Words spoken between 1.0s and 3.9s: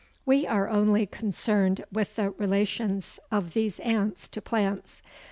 concerned with the relations of these